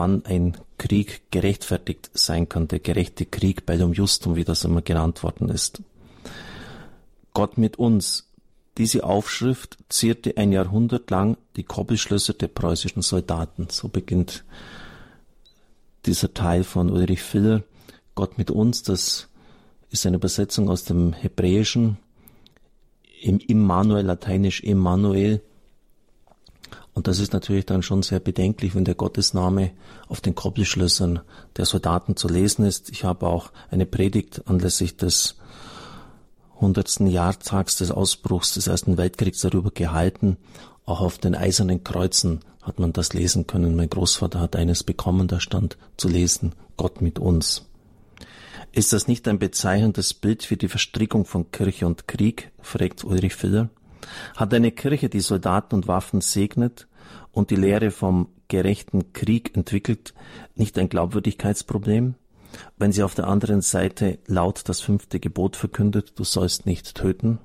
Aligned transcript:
wann 0.00 0.24
ein 0.24 0.56
Krieg 0.78 1.30
gerechtfertigt 1.30 2.10
sein 2.14 2.48
kann, 2.48 2.68
der 2.68 2.78
gerechte 2.78 3.26
Krieg, 3.26 3.66
Bellum 3.66 3.92
Justum, 3.92 4.34
wie 4.34 4.44
das 4.44 4.64
immer 4.64 4.80
genannt 4.80 5.22
worden 5.22 5.50
ist. 5.50 5.82
Gott 7.34 7.58
mit 7.58 7.78
uns. 7.78 8.26
Diese 8.78 9.04
Aufschrift 9.04 9.76
zierte 9.90 10.38
ein 10.38 10.52
Jahrhundert 10.52 11.10
lang 11.10 11.36
die 11.56 11.64
Koppelschlösser 11.64 12.32
der 12.32 12.48
preußischen 12.48 13.02
Soldaten. 13.02 13.66
So 13.68 13.88
beginnt 13.88 14.42
dieser 16.06 16.32
Teil 16.32 16.64
von 16.64 16.88
Ulrich 16.88 17.22
Filler. 17.22 17.62
Gott 18.14 18.38
mit 18.38 18.50
uns, 18.50 18.82
das 18.82 19.28
ist 19.90 20.06
eine 20.06 20.16
Übersetzung 20.16 20.70
aus 20.70 20.84
dem 20.84 21.12
Hebräischen, 21.12 21.98
im 23.20 23.38
Immanuel, 23.38 24.06
lateinisch 24.06 24.62
Immanuel. 24.62 25.42
Und 26.92 27.06
das 27.06 27.18
ist 27.18 27.32
natürlich 27.32 27.66
dann 27.66 27.82
schon 27.82 28.02
sehr 28.02 28.20
bedenklich, 28.20 28.74
wenn 28.74 28.84
der 28.84 28.94
Gottesname 28.94 29.70
auf 30.08 30.20
den 30.20 30.34
Koppelschlössern 30.34 31.20
der 31.56 31.64
Soldaten 31.64 32.16
zu 32.16 32.28
lesen 32.28 32.64
ist. 32.64 32.90
Ich 32.90 33.04
habe 33.04 33.26
auch 33.26 33.52
eine 33.70 33.86
Predigt 33.86 34.42
anlässlich 34.46 34.96
des 34.96 35.36
hundertsten 36.60 37.06
Jahrtags 37.06 37.76
des 37.76 37.90
Ausbruchs 37.90 38.54
des 38.54 38.66
Ersten 38.66 38.96
Weltkriegs 38.96 39.40
darüber 39.40 39.70
gehalten. 39.70 40.36
Auch 40.84 41.00
auf 41.00 41.18
den 41.18 41.34
eisernen 41.34 41.84
Kreuzen 41.84 42.40
hat 42.62 42.78
man 42.78 42.92
das 42.92 43.12
lesen 43.12 43.46
können. 43.46 43.76
Mein 43.76 43.88
Großvater 43.88 44.40
hat 44.40 44.56
eines 44.56 44.84
bekommen, 44.84 45.28
da 45.28 45.40
stand 45.40 45.78
zu 45.96 46.08
lesen, 46.08 46.54
Gott 46.76 47.00
mit 47.00 47.18
uns. 47.18 47.66
Ist 48.72 48.92
das 48.92 49.08
nicht 49.08 49.26
ein 49.26 49.38
bezeichnendes 49.38 50.14
Bild 50.14 50.44
für 50.44 50.56
die 50.56 50.68
Verstrickung 50.68 51.24
von 51.24 51.50
Kirche 51.50 51.86
und 51.86 52.06
Krieg? 52.06 52.52
fragt 52.60 53.04
Ulrich 53.04 53.34
Filler. 53.34 53.68
Hat 54.36 54.54
eine 54.54 54.72
Kirche, 54.72 55.08
die 55.08 55.20
Soldaten 55.20 55.74
und 55.74 55.88
Waffen 55.88 56.20
segnet 56.20 56.88
und 57.32 57.50
die 57.50 57.56
Lehre 57.56 57.90
vom 57.90 58.28
gerechten 58.48 59.12
Krieg 59.12 59.56
entwickelt, 59.56 60.14
nicht 60.54 60.78
ein 60.78 60.88
Glaubwürdigkeitsproblem? 60.88 62.14
Wenn 62.76 62.92
sie 62.92 63.02
auf 63.02 63.14
der 63.14 63.28
anderen 63.28 63.60
Seite 63.60 64.18
laut 64.26 64.68
das 64.68 64.80
fünfte 64.80 65.20
Gebot 65.20 65.56
verkündet, 65.56 66.14
du 66.16 66.24
sollst 66.24 66.66
nicht 66.66 66.96
töten. 66.96 67.38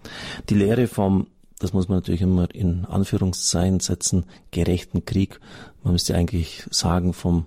Die 0.49 0.55
Lehre 0.55 0.87
vom, 0.87 1.27
das 1.59 1.73
muss 1.73 1.87
man 1.87 1.99
natürlich 1.99 2.21
immer 2.21 2.53
in 2.53 2.85
Anführungszeichen 2.85 3.79
setzen, 3.79 4.25
gerechten 4.51 5.05
Krieg. 5.05 5.39
Man 5.83 5.93
müsste 5.93 6.15
eigentlich 6.15 6.65
sagen 6.71 7.13
vom 7.13 7.45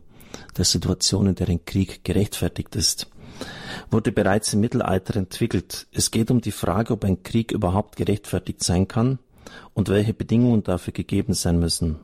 der 0.56 0.64
Situation, 0.64 1.26
in 1.26 1.34
der 1.34 1.48
ein 1.48 1.64
Krieg 1.64 2.04
gerechtfertigt 2.04 2.76
ist 2.76 3.08
wurde 3.90 4.12
bereits 4.12 4.52
im 4.52 4.60
Mittelalter 4.60 5.16
entwickelt. 5.16 5.86
Es 5.92 6.10
geht 6.10 6.30
um 6.30 6.40
die 6.40 6.52
Frage, 6.52 6.92
ob 6.92 7.04
ein 7.04 7.22
Krieg 7.22 7.52
überhaupt 7.52 7.96
gerechtfertigt 7.96 8.62
sein 8.62 8.88
kann 8.88 9.18
und 9.74 9.88
welche 9.88 10.14
Bedingungen 10.14 10.62
dafür 10.62 10.92
gegeben 10.92 11.34
sein 11.34 11.58
müssen. 11.58 12.00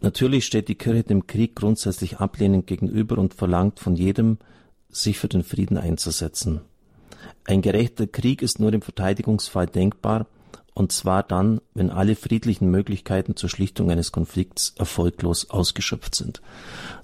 Natürlich 0.00 0.46
steht 0.46 0.68
die 0.68 0.76
Kirche 0.76 1.02
dem 1.02 1.26
Krieg 1.26 1.54
grundsätzlich 1.56 2.18
ablehnend 2.18 2.66
gegenüber 2.66 3.18
und 3.18 3.34
verlangt 3.34 3.80
von 3.80 3.96
jedem, 3.96 4.38
sich 4.88 5.18
für 5.18 5.28
den 5.28 5.44
Frieden 5.44 5.76
einzusetzen. 5.76 6.62
Ein 7.44 7.62
gerechter 7.62 8.06
Krieg 8.06 8.42
ist 8.42 8.60
nur 8.60 8.72
im 8.72 8.82
Verteidigungsfall 8.82 9.66
denkbar, 9.66 10.26
und 10.72 10.92
zwar 10.92 11.22
dann, 11.22 11.60
wenn 11.74 11.90
alle 11.90 12.14
friedlichen 12.14 12.70
Möglichkeiten 12.70 13.36
zur 13.36 13.50
Schlichtung 13.50 13.90
eines 13.90 14.12
Konflikts 14.12 14.74
erfolglos 14.78 15.50
ausgeschöpft 15.50 16.14
sind. 16.14 16.40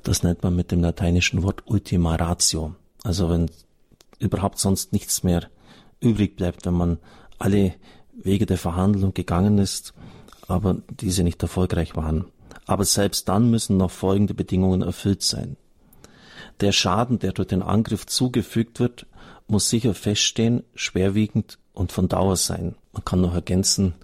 Das 0.02 0.22
nennt 0.22 0.42
man 0.42 0.56
mit 0.56 0.70
dem 0.70 0.80
lateinischen 0.80 1.42
Wort 1.42 1.64
Ultima 1.66 2.14
Ratio. 2.14 2.74
Also 3.06 3.30
wenn 3.30 3.48
überhaupt 4.18 4.58
sonst 4.58 4.92
nichts 4.92 5.22
mehr 5.22 5.48
übrig 6.00 6.34
bleibt, 6.34 6.66
wenn 6.66 6.74
man 6.74 6.98
alle 7.38 7.74
Wege 8.20 8.46
der 8.46 8.58
Verhandlung 8.58 9.14
gegangen 9.14 9.58
ist, 9.58 9.94
aber 10.48 10.78
diese 10.88 11.22
nicht 11.22 11.40
erfolgreich 11.40 11.94
waren. 11.94 12.24
Aber 12.66 12.84
selbst 12.84 13.28
dann 13.28 13.48
müssen 13.48 13.76
noch 13.76 13.92
folgende 13.92 14.34
Bedingungen 14.34 14.82
erfüllt 14.82 15.22
sein. 15.22 15.56
Der 16.58 16.72
Schaden, 16.72 17.20
der 17.20 17.30
durch 17.30 17.46
den 17.46 17.62
Angriff 17.62 18.06
zugefügt 18.06 18.80
wird, 18.80 19.06
muss 19.46 19.70
sicher 19.70 19.94
feststehen, 19.94 20.64
schwerwiegend 20.74 21.58
und 21.74 21.92
von 21.92 22.08
Dauer 22.08 22.34
sein. 22.34 22.74
Man 22.92 23.04
kann 23.04 23.20
noch 23.20 23.34
ergänzen, 23.34 23.94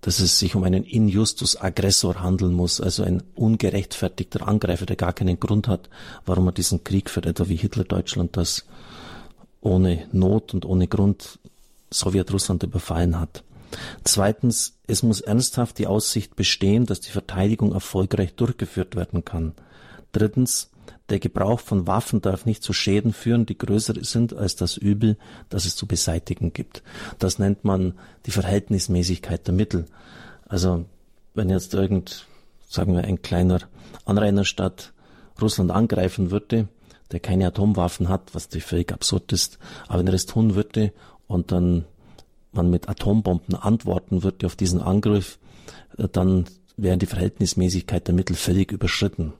dass 0.00 0.20
es 0.20 0.38
sich 0.38 0.54
um 0.54 0.64
einen 0.64 0.84
injustus 0.84 1.60
aggressor 1.60 2.22
handeln 2.22 2.52
muss, 2.52 2.80
also 2.80 3.02
ein 3.02 3.22
ungerechtfertigter 3.34 4.46
Angreifer, 4.46 4.86
der 4.86 4.96
gar 4.96 5.12
keinen 5.12 5.38
Grund 5.38 5.68
hat, 5.68 5.88
warum 6.24 6.48
er 6.48 6.52
diesen 6.52 6.84
Krieg 6.84 7.10
führt, 7.10 7.26
etwa 7.26 7.48
wie 7.48 7.56
Hitler 7.56 7.84
Deutschland 7.84 8.36
das 8.36 8.64
ohne 9.60 10.06
Not 10.12 10.54
und 10.54 10.64
ohne 10.64 10.88
Grund 10.88 11.38
Sowjetrussland 11.90 12.62
überfallen 12.62 13.18
hat. 13.20 13.42
Zweitens, 14.04 14.78
es 14.86 15.02
muss 15.02 15.20
ernsthaft 15.20 15.78
die 15.78 15.86
Aussicht 15.86 16.34
bestehen, 16.34 16.86
dass 16.86 17.00
die 17.00 17.10
Verteidigung 17.10 17.72
erfolgreich 17.72 18.34
durchgeführt 18.34 18.96
werden 18.96 19.24
kann. 19.24 19.52
Drittens, 20.12 20.70
der 21.08 21.18
Gebrauch 21.18 21.60
von 21.60 21.86
Waffen 21.86 22.20
darf 22.20 22.46
nicht 22.46 22.62
zu 22.62 22.72
Schäden 22.72 23.12
führen, 23.12 23.46
die 23.46 23.58
größer 23.58 23.94
sind 24.02 24.34
als 24.34 24.56
das 24.56 24.76
Übel, 24.76 25.16
das 25.48 25.64
es 25.64 25.76
zu 25.76 25.86
beseitigen 25.86 26.52
gibt. 26.52 26.82
Das 27.18 27.38
nennt 27.38 27.64
man 27.64 27.94
die 28.26 28.30
Verhältnismäßigkeit 28.30 29.46
der 29.46 29.54
Mittel. 29.54 29.86
Also, 30.48 30.84
wenn 31.34 31.50
jetzt 31.50 31.74
irgend, 31.74 32.26
sagen 32.68 32.94
wir, 32.94 33.04
ein 33.04 33.22
kleiner 33.22 33.60
Anrainerstadt 34.04 34.92
Russland 35.40 35.70
angreifen 35.70 36.30
würde, 36.30 36.68
der 37.12 37.20
keine 37.20 37.46
Atomwaffen 37.46 38.08
hat, 38.08 38.34
was 38.34 38.46
natürlich 38.46 38.66
völlig 38.66 38.92
absurd 38.92 39.32
ist, 39.32 39.58
aber 39.88 40.00
wenn 40.00 40.06
er 40.06 40.14
es 40.14 40.26
tun 40.26 40.54
würde 40.54 40.92
und 41.26 41.50
dann 41.50 41.84
man 42.52 42.70
mit 42.70 42.88
Atombomben 42.88 43.54
antworten 43.54 44.22
würde 44.22 44.46
auf 44.46 44.56
diesen 44.56 44.80
Angriff, 44.80 45.38
äh, 45.98 46.08
dann 46.10 46.46
wäre 46.76 46.98
die 46.98 47.06
Verhältnismäßigkeit 47.06 48.06
der 48.06 48.14
Mittel 48.14 48.36
völlig 48.36 48.72
überschritten. 48.72 49.32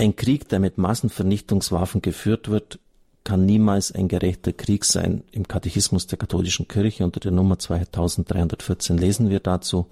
Ein 0.00 0.16
Krieg, 0.16 0.48
der 0.48 0.60
mit 0.60 0.78
Massenvernichtungswaffen 0.78 2.00
geführt 2.00 2.48
wird, 2.48 2.78
kann 3.22 3.44
niemals 3.44 3.92
ein 3.92 4.08
gerechter 4.08 4.54
Krieg 4.54 4.86
sein. 4.86 5.24
Im 5.30 5.46
Katechismus 5.46 6.06
der 6.06 6.16
katholischen 6.16 6.66
Kirche 6.66 7.04
unter 7.04 7.20
der 7.20 7.32
Nummer 7.32 7.58
2314 7.58 8.96
lesen 8.96 9.28
wir 9.28 9.40
dazu, 9.40 9.88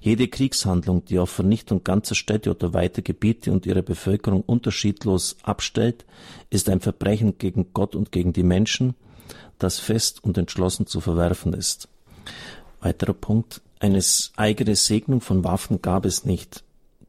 jede 0.00 0.28
Kriegshandlung, 0.28 1.04
die 1.04 1.18
auf 1.18 1.28
Vernichtung 1.28 1.84
ganzer 1.84 2.14
Städte 2.14 2.52
oder 2.52 2.72
weiter 2.72 3.02
Gebiete 3.02 3.52
und 3.52 3.66
ihre 3.66 3.82
Bevölkerung 3.82 4.40
unterschiedlos 4.40 5.36
abstellt, 5.42 6.06
ist 6.48 6.70
ein 6.70 6.80
Verbrechen 6.80 7.36
gegen 7.36 7.74
Gott 7.74 7.94
und 7.94 8.12
gegen 8.12 8.32
die 8.32 8.44
Menschen, 8.44 8.94
das 9.58 9.78
fest 9.78 10.24
und 10.24 10.38
entschlossen 10.38 10.86
zu 10.86 11.02
verwerfen 11.02 11.52
ist. 11.52 11.86
Weiterer 12.80 13.12
Punkt. 13.12 13.60
Eine 13.78 14.02
eigene 14.36 14.74
Segnung 14.74 15.20
von 15.20 15.44
Waffen 15.44 15.82
gab 15.82 16.06
es 16.06 16.24
nicht. 16.24 16.64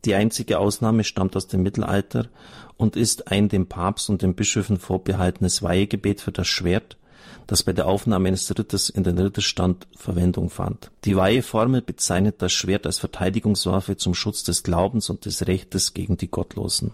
Die 0.06 0.16
einzige 0.16 0.60
Ausnahme 0.60 1.04
stammt 1.04 1.36
aus 1.36 1.48
dem 1.48 1.62
Mittelalter 1.62 2.28
und 2.78 2.96
ist 2.96 3.32
ein 3.32 3.50
dem 3.50 3.68
Papst 3.68 4.10
und 4.10 4.22
den 4.22 4.34
Bischöfen 4.34 4.78
vorbehaltenes 4.78 5.62
Weihegebet 5.62 6.22
für 6.22 6.32
das 6.32 6.48
Schwert, 6.48 6.98
das 7.46 7.62
bei 7.64 7.74
der 7.74 7.86
Aufnahme 7.88 8.30
eines 8.30 8.50
Ritters 8.58 8.90
in 8.90 9.04
den 9.04 9.18
Ritterstand 9.20 9.88
Verwendung 9.96 10.50
fand. 10.50 10.90
Die 11.06 11.16
Weiheformel 11.16 11.82
bezeichnet 11.82 12.42
das 12.42 12.52
Schwert 12.52 12.88
als 12.88 12.98
Verteidigungswaffe 12.98 13.96
zum 13.96 14.16
Schutz 14.16 14.44
des 14.44 14.64
Glaubens 14.64 15.10
und 15.10 15.26
des 15.26 15.46
Rechtes 15.46 15.94
gegen 15.94 16.18
die 16.18 16.32
Gottlosen. 16.32 16.94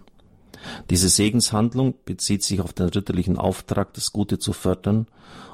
Diese 0.90 1.08
Segenshandlung 1.08 1.94
bezieht 2.04 2.44
sich 2.44 2.60
auf 2.60 2.74
den 2.74 2.90
ritterlichen 2.90 3.38
Auftrag, 3.38 3.94
das 3.94 4.12
Gute 4.12 4.40
zu 4.40 4.52
fördern 4.52 5.08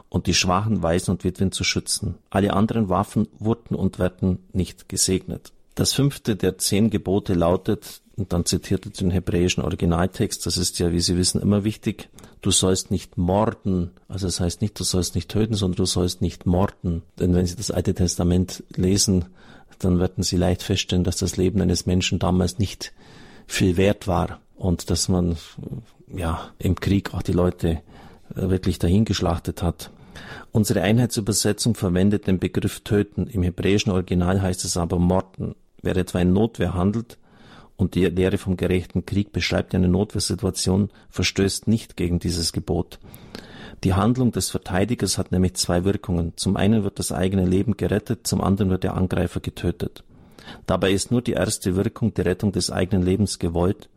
und 0.09 0.27
die 0.27 0.33
schwachen 0.33 0.81
Waisen 0.81 1.11
und 1.11 1.23
Witwen 1.23 1.51
zu 1.51 1.63
schützen. 1.63 2.15
Alle 2.29 2.53
anderen 2.53 2.89
Waffen 2.89 3.27
wurden 3.37 3.75
und 3.75 3.99
werden 3.99 4.39
nicht 4.53 4.89
gesegnet. 4.89 5.51
Das 5.75 5.93
fünfte 5.93 6.35
der 6.35 6.57
zehn 6.57 6.89
Gebote 6.89 7.33
lautet, 7.33 8.01
und 8.15 8.31
dann 8.31 8.45
zitiert 8.45 8.85
er 8.85 8.91
den 8.91 9.09
hebräischen 9.09 9.63
Originaltext, 9.63 10.45
das 10.45 10.57
ist 10.57 10.77
ja, 10.77 10.91
wie 10.91 10.99
Sie 10.99 11.17
wissen, 11.17 11.41
immer 11.41 11.63
wichtig, 11.63 12.09
du 12.41 12.51
sollst 12.51 12.91
nicht 12.91 13.17
morden, 13.17 13.91
also 14.07 14.27
das 14.27 14.39
heißt 14.39 14.61
nicht, 14.61 14.79
du 14.79 14.83
sollst 14.83 15.15
nicht 15.15 15.29
töten, 15.29 15.55
sondern 15.55 15.77
du 15.77 15.85
sollst 15.85 16.21
nicht 16.21 16.45
morden. 16.45 17.01
Denn 17.19 17.33
wenn 17.33 17.47
Sie 17.47 17.55
das 17.55 17.71
Alte 17.71 17.95
Testament 17.95 18.63
lesen, 18.75 19.25
dann 19.79 19.99
werden 19.99 20.23
Sie 20.23 20.37
leicht 20.37 20.61
feststellen, 20.61 21.03
dass 21.03 21.17
das 21.17 21.37
Leben 21.37 21.59
eines 21.61 21.87
Menschen 21.87 22.19
damals 22.19 22.59
nicht 22.59 22.93
viel 23.47 23.77
wert 23.77 24.07
war 24.07 24.39
und 24.55 24.91
dass 24.91 25.09
man 25.09 25.37
ja 26.15 26.51
im 26.59 26.75
Krieg 26.75 27.15
auch 27.15 27.23
die 27.23 27.33
Leute 27.33 27.81
äh, 28.35 28.49
wirklich 28.49 28.77
dahingeschlachtet 28.77 29.63
hat. 29.63 29.89
Unsere 30.51 30.81
Einheitsübersetzung 30.81 31.73
verwendet 31.73 32.27
den 32.27 32.37
Begriff 32.37 32.81
töten. 32.81 33.25
Im 33.25 33.41
hebräischen 33.41 33.91
Original 33.91 34.41
heißt 34.41 34.63
es 34.65 34.77
aber 34.77 34.99
morden. 34.99 35.55
Wer 35.83 35.95
etwa 35.97 36.19
in 36.19 36.33
Notwehr 36.33 36.73
handelt, 36.73 37.19
und 37.75 37.95
die 37.95 38.05
Lehre 38.05 38.37
vom 38.37 38.55
gerechten 38.55 39.05
Krieg 39.05 39.31
beschreibt 39.31 39.75
eine 39.75 39.87
Notwehrsituation, 39.87 40.89
verstößt 41.09 41.67
nicht 41.67 41.97
gegen 41.97 42.19
dieses 42.19 42.53
Gebot. 42.53 42.99
Die 43.83 43.93
Handlung 43.93 44.31
des 44.31 44.49
Verteidigers 44.49 45.17
hat 45.17 45.31
nämlich 45.31 45.55
zwei 45.55 45.83
Wirkungen. 45.83 46.33
Zum 46.37 46.55
einen 46.55 46.83
wird 46.83 46.99
das 46.99 47.11
eigene 47.11 47.45
Leben 47.45 47.75
gerettet, 47.75 48.25
zum 48.25 48.41
anderen 48.41 48.69
wird 48.69 48.83
der 48.83 48.95
Angreifer 48.95 49.39
getötet. 49.39 50.03
Dabei 50.65 50.91
ist 50.91 51.11
nur 51.11 51.21
die 51.21 51.33
erste 51.33 51.75
Wirkung, 51.75 52.13
die 52.13 52.21
Rettung 52.21 52.51
des 52.51 52.71
eigenen 52.71 53.03
Lebens, 53.03 53.39
gewollt. 53.39 53.89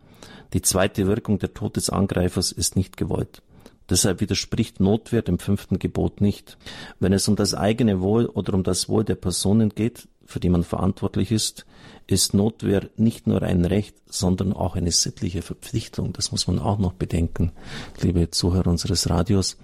Die 0.52 0.62
zweite 0.62 1.06
Wirkung, 1.06 1.38
der 1.38 1.54
Tod 1.54 1.76
des 1.76 1.90
Angreifers, 1.90 2.50
ist 2.50 2.76
nicht 2.76 2.96
gewollt. 2.96 3.42
Deshalb 3.88 4.20
widerspricht 4.20 4.80
Notwehr 4.80 5.22
dem 5.22 5.38
fünften 5.38 5.78
Gebot 5.78 6.20
nicht. 6.20 6.58
Wenn 6.98 7.12
es 7.12 7.28
um 7.28 7.36
das 7.36 7.54
eigene 7.54 8.00
Wohl 8.00 8.26
oder 8.26 8.54
um 8.54 8.64
das 8.64 8.88
Wohl 8.88 9.04
der 9.04 9.14
Personen 9.14 9.68
geht, 9.70 10.08
für 10.26 10.40
die 10.40 10.48
man 10.48 10.64
verantwortlich 10.64 11.32
ist, 11.32 11.66
ist 12.06 12.34
Notwehr 12.34 12.88
nicht 12.96 13.26
nur 13.26 13.42
ein 13.42 13.64
Recht, 13.64 13.96
sondern 14.08 14.52
auch 14.52 14.76
eine 14.76 14.92
sittliche 14.92 15.42
Verpflichtung. 15.42 16.12
Das 16.12 16.30
muss 16.30 16.46
man 16.46 16.58
auch 16.58 16.78
noch 16.78 16.92
bedenken, 16.92 17.52
liebe 18.00 18.30
Zuhörer 18.30 18.68
unseres 18.68 19.10
Radios. 19.10 19.56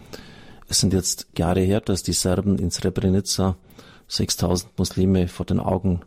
Es 0.69 0.81
sind 0.81 0.93
jetzt 0.93 1.27
Jahre 1.37 1.61
her, 1.61 1.81
dass 1.81 2.03
die 2.03 2.13
Serben 2.13 2.59
in 2.59 2.71
Srebrenica 2.71 3.57
6000 4.09 4.79
Muslime 4.79 5.29
vor 5.29 5.47
den 5.47 5.61
Augen 5.61 6.01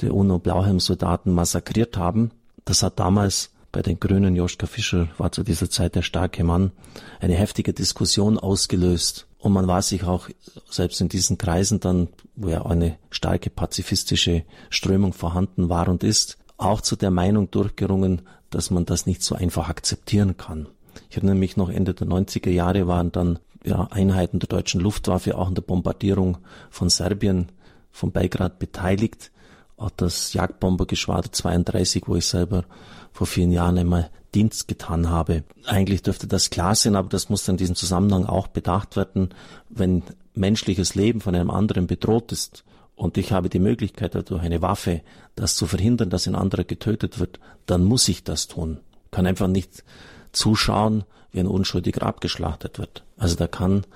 der 0.00 0.14
UNO-Blauhelm-Soldaten 0.14 1.32
massakriert 1.32 1.96
haben. 1.96 2.30
Das 2.64 2.82
hat 2.82 2.98
damals 2.98 3.50
bei 3.72 3.82
den 3.82 4.00
Grünen, 4.00 4.34
Joschka 4.34 4.66
Fischer 4.66 5.08
war 5.16 5.30
zu 5.32 5.42
dieser 5.42 5.70
Zeit 5.70 5.94
der 5.94 6.02
starke 6.02 6.42
Mann, 6.44 6.72
eine 7.20 7.34
heftige 7.34 7.72
Diskussion 7.72 8.38
ausgelöst. 8.38 9.26
Und 9.38 9.52
man 9.52 9.66
war 9.66 9.80
sich 9.82 10.04
auch 10.04 10.28
selbst 10.68 11.00
in 11.00 11.08
diesen 11.08 11.38
Kreisen 11.38 11.80
dann, 11.80 12.08
wo 12.40 12.48
ja 12.48 12.64
eine 12.64 12.96
starke 13.10 13.50
pazifistische 13.50 14.44
Strömung 14.70 15.12
vorhanden 15.12 15.68
war 15.68 15.88
und 15.88 16.02
ist, 16.02 16.38
auch 16.56 16.80
zu 16.80 16.96
der 16.96 17.10
Meinung 17.10 17.50
durchgerungen, 17.50 18.22
dass 18.48 18.70
man 18.70 18.86
das 18.86 19.06
nicht 19.06 19.22
so 19.22 19.34
einfach 19.34 19.68
akzeptieren 19.68 20.36
kann. 20.36 20.66
Ich 21.08 21.16
erinnere 21.16 21.36
mich 21.36 21.56
noch 21.56 21.68
Ende 21.68 21.94
der 21.94 22.06
90er 22.06 22.50
Jahre 22.50 22.86
waren 22.86 23.12
dann 23.12 23.38
ja, 23.62 23.88
Einheiten 23.90 24.38
der 24.38 24.48
deutschen 24.48 24.80
Luftwaffe 24.80 25.36
auch 25.36 25.48
in 25.48 25.54
der 25.54 25.62
Bombardierung 25.62 26.38
von 26.70 26.88
Serbien, 26.88 27.52
von 27.90 28.10
Belgrad 28.10 28.58
beteiligt. 28.58 29.30
Auch 29.76 29.90
das 29.90 30.32
Jagdbombergeschwader 30.32 31.32
32, 31.32 32.04
wo 32.06 32.16
ich 32.16 32.26
selber 32.26 32.64
vor 33.12 33.26
vielen 33.26 33.52
Jahren 33.52 33.78
einmal 33.78 34.10
Dienst 34.34 34.68
getan 34.68 35.10
habe. 35.10 35.44
Eigentlich 35.66 36.02
dürfte 36.02 36.26
das 36.26 36.50
klar 36.50 36.74
sein, 36.74 36.96
aber 36.96 37.08
das 37.08 37.28
muss 37.28 37.48
in 37.48 37.56
diesem 37.56 37.74
Zusammenhang 37.74 38.26
auch 38.26 38.46
bedacht 38.46 38.96
werden, 38.96 39.30
wenn 39.68 40.02
menschliches 40.34 40.94
Leben 40.94 41.20
von 41.20 41.34
einem 41.34 41.50
anderen 41.50 41.86
bedroht 41.86 42.32
ist 42.32 42.64
und 43.00 43.16
ich 43.16 43.32
habe 43.32 43.48
die 43.48 43.58
Möglichkeit 43.58 44.14
durch 44.28 44.42
eine 44.42 44.60
Waffe 44.60 45.00
das 45.34 45.56
zu 45.56 45.66
verhindern, 45.66 46.10
dass 46.10 46.26
ein 46.26 46.34
anderer 46.34 46.64
getötet 46.64 47.18
wird, 47.18 47.40
dann 47.64 47.82
muss 47.82 48.06
ich 48.08 48.24
das 48.24 48.46
tun. 48.46 48.78
Kann 49.10 49.26
einfach 49.26 49.48
nicht 49.48 49.84
zuschauen, 50.32 51.04
wie 51.32 51.40
ein 51.40 51.46
Unschuldiger 51.46 52.02
abgeschlachtet 52.02 52.78
wird. 52.78 53.04
Also 53.16 53.36
da 53.36 53.46
kann 53.46 53.86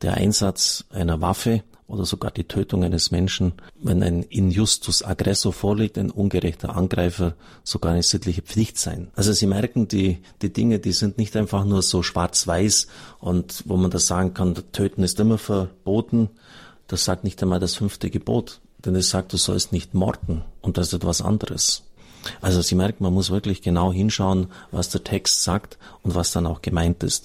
der 0.00 0.14
Einsatz 0.14 0.84
einer 0.90 1.20
Waffe 1.20 1.62
oder 1.86 2.04
sogar 2.04 2.30
die 2.30 2.44
Tötung 2.44 2.82
eines 2.82 3.10
Menschen, 3.10 3.52
wenn 3.82 4.02
ein 4.02 4.22
Injustus 4.22 5.04
aggressor 5.04 5.52
vorliegt, 5.52 5.98
ein 5.98 6.10
ungerechter 6.10 6.76
Angreifer, 6.76 7.34
sogar 7.62 7.92
eine 7.92 8.02
sittliche 8.02 8.42
Pflicht 8.42 8.78
sein. 8.78 9.08
Also 9.14 9.32
Sie 9.32 9.46
merken, 9.46 9.86
die, 9.88 10.18
die 10.40 10.52
Dinge, 10.52 10.78
die 10.78 10.92
sind 10.92 11.18
nicht 11.18 11.36
einfach 11.36 11.64
nur 11.64 11.82
so 11.82 12.02
schwarz-weiß 12.02 12.86
und 13.20 13.64
wo 13.66 13.76
man 13.76 13.90
das 13.90 14.06
sagen 14.06 14.34
kann, 14.34 14.54
töten 14.72 15.02
ist 15.02 15.20
immer 15.20 15.38
verboten. 15.38 16.30
Das 16.86 17.04
sagt 17.04 17.24
nicht 17.24 17.42
einmal 17.42 17.60
das 17.60 17.74
fünfte 17.74 18.10
Gebot, 18.10 18.60
denn 18.84 18.94
es 18.94 19.10
sagt, 19.10 19.32
du 19.32 19.36
sollst 19.36 19.72
nicht 19.72 19.94
morden 19.94 20.42
und 20.62 20.78
das 20.78 20.88
ist 20.88 20.94
etwas 20.94 21.20
anderes. 21.20 21.82
Also 22.40 22.62
Sie 22.62 22.74
merken, 22.74 23.04
man 23.04 23.12
muss 23.12 23.30
wirklich 23.30 23.62
genau 23.62 23.92
hinschauen, 23.92 24.46
was 24.70 24.88
der 24.88 25.04
Text 25.04 25.42
sagt 25.42 25.78
und 26.02 26.14
was 26.14 26.32
dann 26.32 26.46
auch 26.46 26.62
gemeint 26.62 27.02
ist. 27.02 27.22